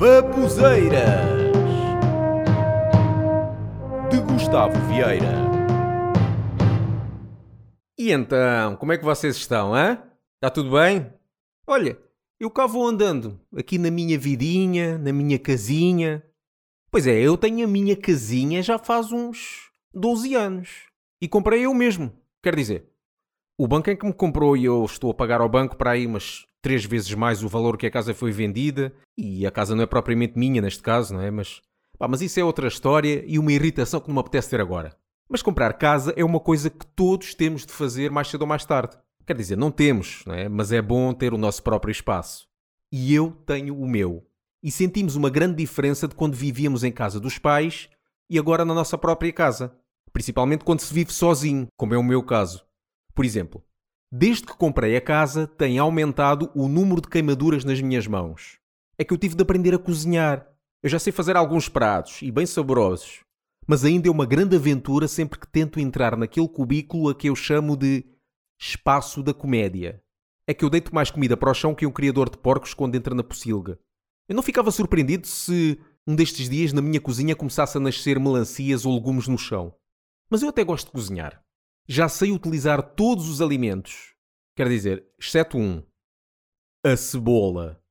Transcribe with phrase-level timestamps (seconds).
[0.00, 1.28] Babuzeiras
[4.10, 5.34] de Gustavo Vieira.
[7.98, 10.02] E então, como é que vocês estão, hã?
[10.36, 11.12] Está tudo bem?
[11.66, 11.98] Olha,
[12.40, 16.24] eu cá vou andando, aqui na minha vidinha, na minha casinha.
[16.90, 20.86] Pois é, eu tenho a minha casinha já faz uns 12 anos.
[21.20, 22.10] E comprei eu mesmo.
[22.42, 22.88] Quer dizer,
[23.58, 26.06] o banco é que me comprou e eu estou a pagar ao banco para aí
[26.06, 28.92] umas três vezes mais o valor que a casa foi vendida.
[29.16, 31.30] E a casa não é propriamente minha neste caso, não é?
[31.30, 31.60] Mas,
[31.98, 34.96] pá, mas isso é outra história e uma irritação que não me apetece ter agora.
[35.28, 38.64] Mas comprar casa é uma coisa que todos temos de fazer mais cedo ou mais
[38.64, 38.98] tarde.
[39.26, 40.48] Quer dizer, não temos, não é?
[40.48, 42.48] mas é bom ter o nosso próprio espaço.
[42.90, 44.26] E eu tenho o meu.
[44.62, 47.88] E sentimos uma grande diferença de quando vivíamos em casa dos pais
[48.28, 49.72] e agora na nossa própria casa.
[50.12, 52.64] Principalmente quando se vive sozinho, como é o meu caso.
[53.14, 53.62] Por exemplo,
[54.10, 58.58] desde que comprei a casa, tem aumentado o número de queimaduras nas minhas mãos.
[58.98, 60.46] É que eu tive de aprender a cozinhar.
[60.82, 63.20] Eu já sei fazer alguns pratos e bem saborosos,
[63.66, 67.36] mas ainda é uma grande aventura sempre que tento entrar naquele cubículo a que eu
[67.36, 68.04] chamo de
[68.60, 70.02] espaço da comédia.
[70.46, 72.96] É que eu deito mais comida para o chão que um criador de porcos quando
[72.96, 73.78] entra na pocilga.
[74.28, 78.84] Eu não ficava surpreendido se um destes dias na minha cozinha começasse a nascer melancias
[78.84, 79.74] ou legumes no chão.
[80.28, 81.42] Mas eu até gosto de cozinhar.
[81.92, 84.14] Já sei utilizar todos os alimentos.
[84.54, 85.82] Quer dizer, exceto um.
[86.86, 87.82] A cebola.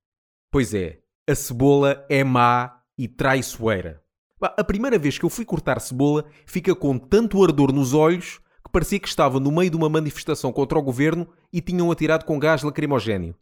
[0.50, 4.02] Pois é, a cebola é má e traiçoeira.
[4.42, 8.72] A primeira vez que eu fui cortar cebola, fica com tanto ardor nos olhos que
[8.72, 12.40] parecia que estava no meio de uma manifestação contra o governo e tinham atirado com
[12.40, 13.36] gás lacrimogéneo.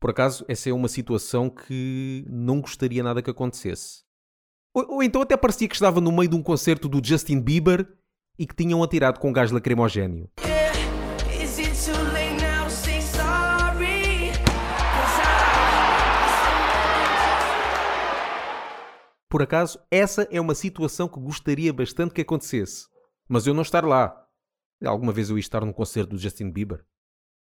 [0.00, 4.02] Por acaso, essa é uma situação que não gostaria nada que acontecesse.
[4.72, 7.86] Ou, ou, então até parecia que estava no meio de um concerto do Justin Bieber
[8.38, 10.30] e que tinham atirado com gás lacrimogéneo.
[19.28, 22.88] Por acaso, essa é uma situação que gostaria bastante que acontecesse.
[23.28, 24.26] Mas eu não estar lá.
[24.82, 26.86] Alguma vez eu ia estar num concerto do Justin Bieber?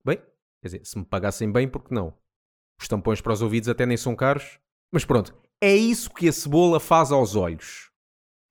[0.04, 0.18] Bem,
[0.62, 2.14] quer dizer, se me pagassem bem, por que não?
[2.80, 4.58] Os tampões para os ouvidos até nem são caros.
[4.92, 7.90] Mas pronto, é isso que a cebola faz aos olhos.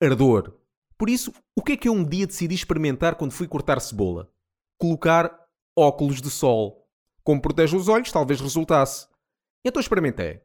[0.02, 0.53] Ardor.
[0.97, 4.31] Por isso, o que é que eu um dia decidi experimentar quando fui cortar cebola?
[4.80, 5.47] Colocar
[5.78, 6.88] óculos de sol.
[7.24, 9.08] Como protege os olhos, talvez resultasse.
[9.66, 10.42] Então experimentei.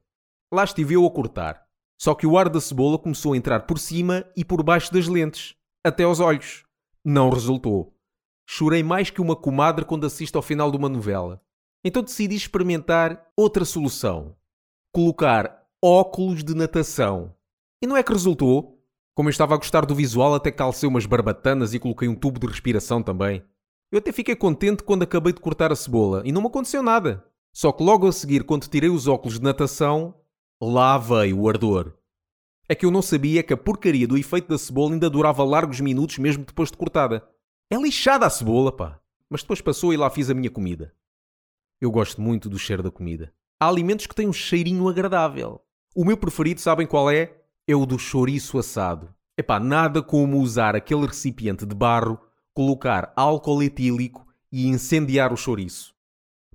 [0.53, 1.67] Lá estive eu a cortar.
[2.01, 5.07] Só que o ar da cebola começou a entrar por cima e por baixo das
[5.07, 5.55] lentes,
[5.85, 6.65] até aos olhos.
[7.05, 7.95] Não resultou.
[8.49, 11.41] Chorei mais que uma comadre quando assisto ao final de uma novela.
[11.85, 14.37] Então decidi experimentar outra solução:
[14.93, 17.35] colocar óculos de natação.
[17.83, 18.79] E não é que resultou?
[19.15, 22.39] Como eu estava a gostar do visual, até calcei umas barbatanas e coloquei um tubo
[22.39, 23.43] de respiração também.
[23.91, 27.25] Eu até fiquei contente quando acabei de cortar a cebola e não me aconteceu nada.
[27.53, 30.15] Só que logo a seguir, quando tirei os óculos de natação,
[30.63, 31.95] Lá veio o ardor.
[32.69, 35.81] É que eu não sabia que a porcaria do efeito da cebola ainda durava largos
[35.81, 37.27] minutos mesmo depois de cortada.
[37.71, 39.01] É lixada a cebola, pá.
[39.31, 40.95] Mas depois passou e lá fiz a minha comida.
[41.81, 43.33] Eu gosto muito do cheiro da comida.
[43.59, 45.63] Há alimentos que têm um cheirinho agradável.
[45.97, 47.35] O meu preferido, sabem qual é?
[47.67, 49.15] É o do chouriço assado.
[49.39, 52.21] Epá, nada como usar aquele recipiente de barro,
[52.53, 55.95] colocar álcool etílico e incendiar o chouriço.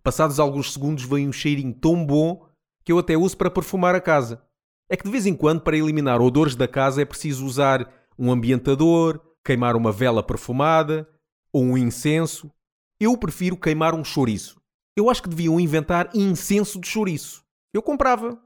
[0.03, 2.47] Passados alguns segundos vem um cheirinho tão bom
[2.83, 4.43] que eu até uso para perfumar a casa.
[4.87, 8.31] É que de vez em quando, para eliminar odores da casa, é preciso usar um
[8.31, 11.09] ambientador, queimar uma vela perfumada
[11.51, 12.51] ou um incenso.
[12.99, 14.63] Eu prefiro queimar um chouriço.
[14.95, 17.43] Eu acho que deviam inventar incenso de chouriço.
[17.73, 18.39] Eu comprava.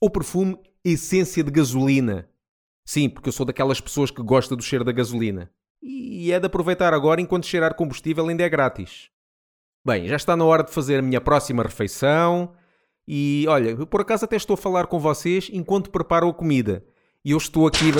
[0.00, 2.28] Ou perfume essência de gasolina.
[2.84, 5.50] Sim, porque eu sou daquelas pessoas que gosta do cheiro da gasolina.
[5.82, 9.10] E é de aproveitar agora enquanto cheirar combustível ainda é grátis.
[9.84, 12.52] Bem, já está na hora de fazer a minha próxima refeição.
[13.08, 16.84] E olha, por acaso até estou a falar com vocês enquanto preparo a comida.
[17.24, 17.92] E eu estou aqui.